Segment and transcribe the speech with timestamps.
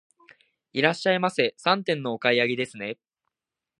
[0.73, 2.97] いらっしゃいませ、三点のお買い上げですね。